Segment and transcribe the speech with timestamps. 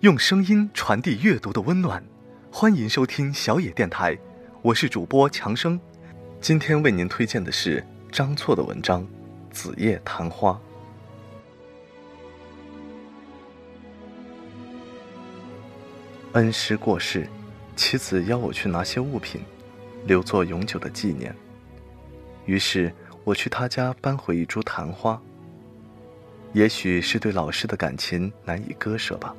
[0.00, 2.02] 用声音传递阅读的温暖，
[2.50, 4.16] 欢迎收听小野电台，
[4.62, 5.78] 我是主播强生。
[6.40, 9.02] 今天为您推荐的是张错的文章
[9.50, 10.52] 《子夜昙花》。
[16.32, 17.28] 恩师过世，
[17.76, 19.42] 妻子邀我去拿些物品，
[20.06, 21.36] 留作永久的纪念。
[22.46, 22.90] 于是
[23.22, 25.20] 我去他家搬回一株昙花。
[26.54, 29.36] 也许是对老师的感情难以割舍吧，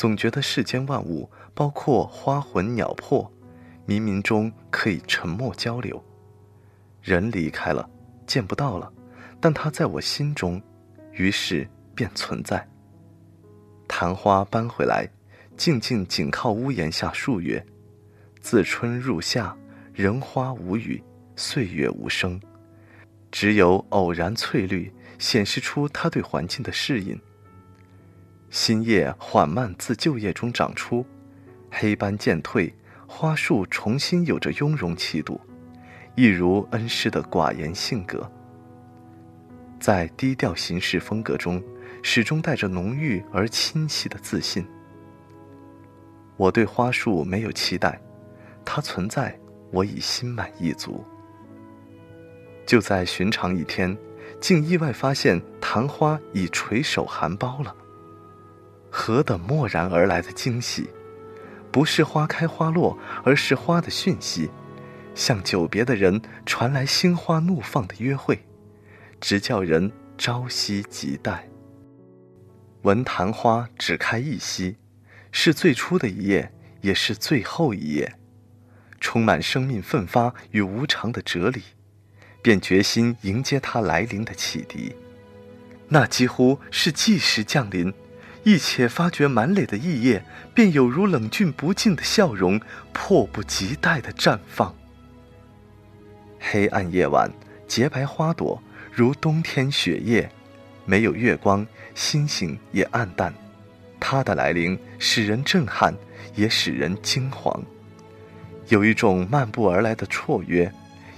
[0.00, 3.30] 总觉得世间万物，包括花魂鸟魄，
[3.86, 6.02] 冥冥中可以沉默交流。
[7.02, 7.86] 人离开了，
[8.26, 8.90] 见不到了，
[9.42, 10.58] 但他在我心中，
[11.12, 12.66] 于是便存在。
[13.86, 15.06] 昙花搬回来，
[15.54, 17.62] 静静紧靠屋檐下数月，
[18.40, 19.54] 自春入夏，
[19.92, 21.04] 人花无语，
[21.36, 22.40] 岁月无声，
[23.30, 24.90] 只有偶然翠绿。
[25.18, 27.20] 显示出他对环境的适应。
[28.50, 31.06] 新叶缓慢自旧叶中长出，
[31.70, 32.74] 黑斑渐退，
[33.06, 35.40] 花树重新有着雍容气度，
[36.16, 38.28] 一如恩师的寡言性格。
[39.78, 41.62] 在低调行事风格中，
[42.02, 44.66] 始终带着浓郁而清晰的自信。
[46.36, 48.00] 我对花树没有期待，
[48.64, 49.38] 它存在，
[49.70, 51.04] 我已心满意足。
[52.66, 53.96] 就在寻常一天。
[54.40, 57.74] 竟意外发现昙花已垂手含苞了。
[58.90, 60.88] 何等蓦然而来的惊喜！
[61.72, 64.50] 不是花开花落，而是花的讯息，
[65.14, 68.44] 向久别的人传来心花怒放的约会，
[69.20, 71.48] 直叫人朝夕急待。
[72.82, 74.76] 闻昙花只开一夕，
[75.30, 78.16] 是最初的一页，也是最后一页，
[79.00, 81.62] 充满生命奋发与无常的哲理。
[82.42, 84.96] 便决心迎接他来临的启迪，
[85.88, 87.92] 那几乎是即时降临。
[88.42, 90.24] 一且发觉满脸的异叶，
[90.54, 92.60] 便有如冷峻不尽的笑容，
[92.92, 94.74] 迫不及待的绽放。
[96.38, 97.30] 黑暗夜晚，
[97.68, 100.30] 洁白花朵如冬天雪夜，
[100.86, 103.32] 没有月光，星星也暗淡。
[104.00, 105.94] 它的来临使人震撼，
[106.34, 107.60] 也使人惊惶，
[108.68, 110.72] 有一种漫步而来的绰约。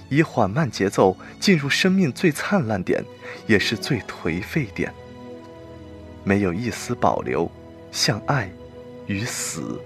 [0.09, 3.03] 以缓慢节奏进入生命最灿烂点，
[3.47, 4.93] 也是最颓废点。
[6.23, 7.49] 没有一丝保留，
[7.91, 8.49] 像爱
[9.07, 9.79] 与死，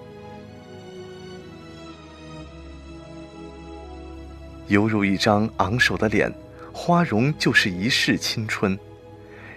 [4.67, 6.31] 犹如一张昂首的脸，
[6.71, 8.77] 花容就是一世青春。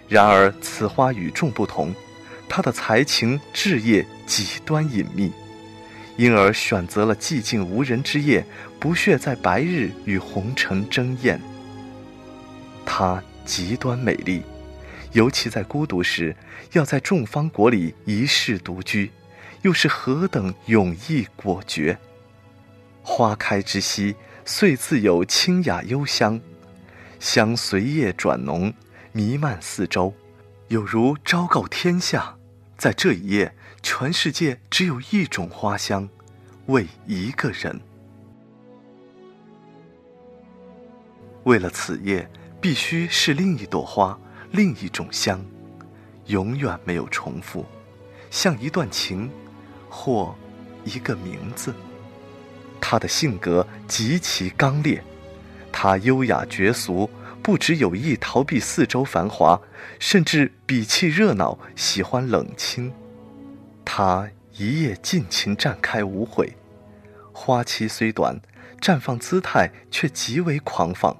[0.07, 1.93] 然而此花与众不同，
[2.49, 5.31] 它的才情志业极端隐秘。
[6.17, 8.45] 因而选择了寂静无人之夜，
[8.79, 11.39] 不屑在白日与红尘争艳。
[12.85, 14.43] 她极端美丽，
[15.13, 16.35] 尤其在孤独时，
[16.73, 19.11] 要在众芳国里一世独居，
[19.61, 21.97] 又是何等勇毅果决。
[23.03, 26.39] 花开之夕，遂自有清雅幽香，
[27.19, 28.73] 香随叶转浓，
[29.11, 30.13] 弥漫四周，
[30.69, 32.35] 有如昭告天下，
[32.77, 33.53] 在这一夜。
[33.83, 36.07] 全世界只有一种花香，
[36.67, 37.81] 为一个人。
[41.45, 42.29] 为了此夜，
[42.61, 44.19] 必须是另一朵花，
[44.51, 45.43] 另一种香，
[46.25, 47.65] 永远没有重复，
[48.29, 49.31] 像一段情，
[49.89, 50.35] 或
[50.83, 51.73] 一个名字。
[52.81, 55.01] 他的性格极其刚烈，
[55.71, 57.09] 他优雅绝俗，
[57.41, 59.61] 不只有意逃避四周繁华，
[59.99, 62.91] 甚至鄙弃热闹，喜欢冷清。
[63.85, 66.57] 他一夜尽情绽开无悔，
[67.31, 68.41] 花期虽短，
[68.81, 71.15] 绽放姿态却极为狂放，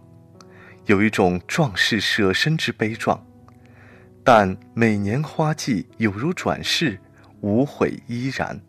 [0.92, 3.26] 有一种壮士舍身之悲壮。
[4.26, 7.00] 但每年花季有如转世，
[7.40, 8.62] 无悔依然。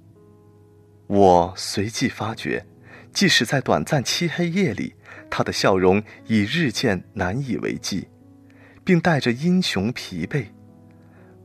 [1.08, 2.64] 我随即发觉，
[3.12, 4.94] 即使在短暂漆黑夜里，
[5.28, 8.06] 他的笑容已日渐难以为继，
[8.84, 10.46] 并带着英雄疲惫。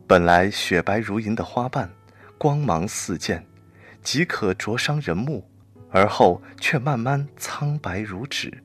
[0.06, 1.90] 本来雪白如银的花瓣。
[2.38, 3.44] 光芒四溅，
[4.03, 5.44] 即可灼伤人目，
[5.90, 8.64] 而后却慢慢苍白如纸，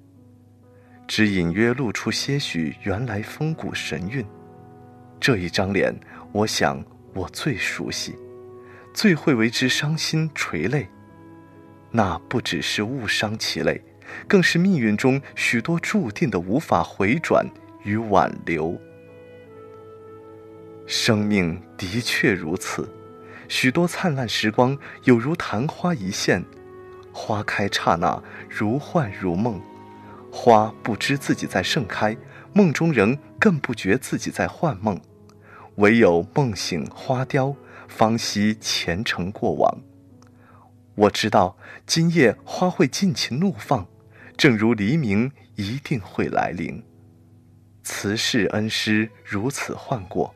[1.06, 4.24] 只隐约露出些许原来风骨神韵。
[5.20, 5.94] 这一张脸，
[6.32, 6.82] 我想
[7.14, 8.16] 我最熟悉，
[8.94, 10.88] 最会为之伤心垂泪。
[11.90, 13.80] 那不只是误伤其类，
[14.26, 17.46] 更是命运中许多注定的无法回转
[17.84, 18.80] 与挽留。
[20.86, 22.88] 生命的确如此。
[23.48, 26.42] 许多灿烂时光，有如昙花一现，
[27.12, 29.60] 花开刹那，如幻如梦。
[30.44, 32.16] 花不知自己在盛开，
[32.52, 35.00] 梦中人更不觉自己在幻梦。
[35.76, 37.54] 唯有梦醒花凋，
[37.86, 39.78] 方惜前尘过往。
[40.96, 41.56] 我知道
[41.86, 43.86] 今夜花会尽情怒放，
[44.36, 46.82] 正如黎明一定会来临。
[47.84, 50.34] 辞世恩师如此幻过，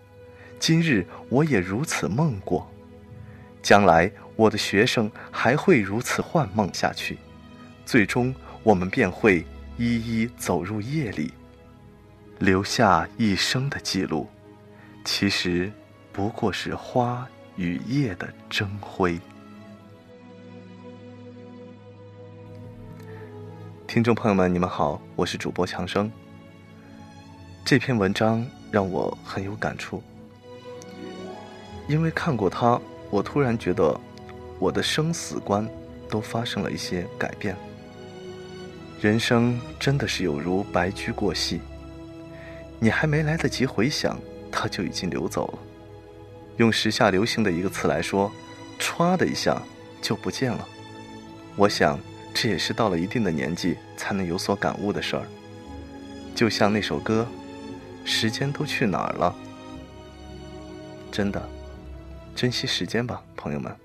[0.61, 2.71] 今日我也如此梦过。
[3.61, 7.19] 将来我的学生还会如此幻梦下去，
[7.85, 8.33] 最终
[8.63, 9.45] 我们便会
[9.79, 11.35] 一一走入夜里，
[12.39, 14.27] 留下一生的记录。
[15.05, 15.71] 其实，
[16.15, 19.21] 不过是花与叶的争辉。
[23.87, 26.11] 听众朋友们，你们好，我是主播强生。
[27.63, 30.03] 这篇文章让我很有感触，
[31.87, 32.81] 因为看过它，
[33.11, 34.01] 我突然觉得
[34.59, 35.69] 我的生死观
[36.09, 37.55] 都发生了一些改变。
[39.01, 41.61] 人生真的是有如白驹过隙，
[42.81, 44.19] 你还没来得及回想。
[44.59, 45.59] 它就已经流走了。
[46.57, 48.33] 用时下流行的一个词来说，
[48.79, 49.61] 歘的一下
[50.01, 50.67] 就不见了。
[51.57, 51.99] 我想，
[52.33, 55.27] 这也是到了一定的年纪才能有所感悟的事儿。
[56.35, 57.29] 就像那首歌，
[58.09, 59.37] 《时间都去哪儿了》。
[61.13, 61.47] 真的，
[62.35, 63.77] 珍惜时间吧，朋友们。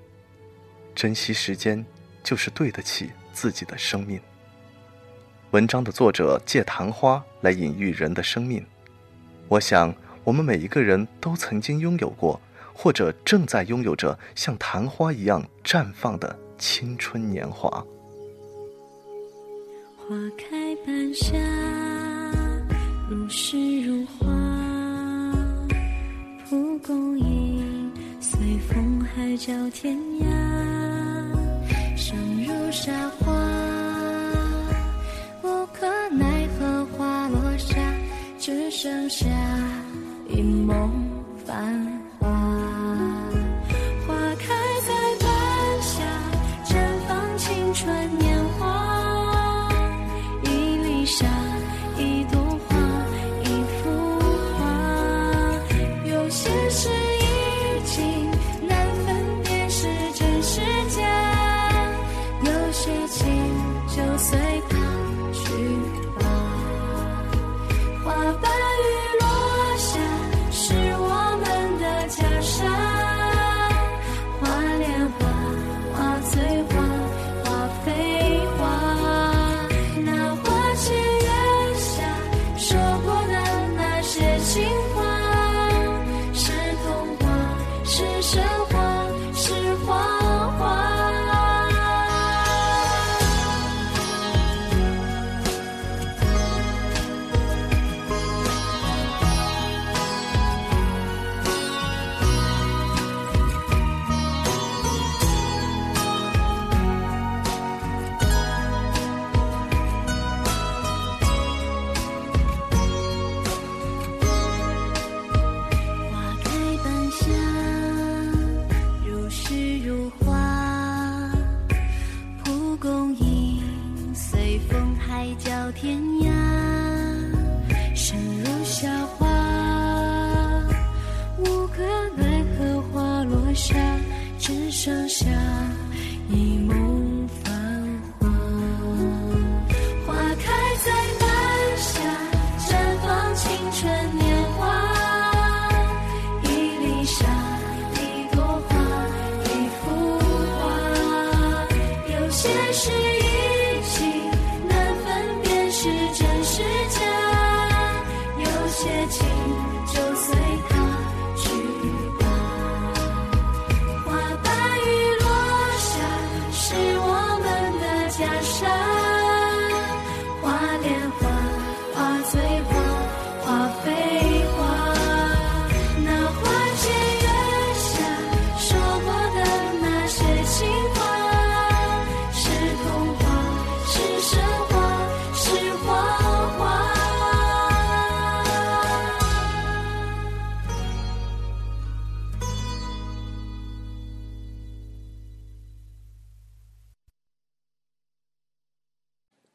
[0.95, 1.85] 珍惜时间，
[2.23, 4.21] 就是对得起自己的生命。
[5.51, 8.65] 文章的作者借昙花来隐喻人的生命，
[9.47, 9.93] 我想。
[10.23, 12.39] 我们每一个人都曾经拥有过，
[12.75, 17.67] 或者正在拥有着像昙花一样绽放的青春年华。
[19.97, 21.35] 花开半夏，
[23.09, 24.27] 如诗如画，
[26.47, 28.39] 蒲公英随
[28.69, 30.25] 风海角天涯，
[31.97, 32.15] 生
[32.45, 33.33] 如沙花，
[38.81, 39.27] 剩下。
[40.27, 40.89] 一梦
[41.45, 41.90] 繁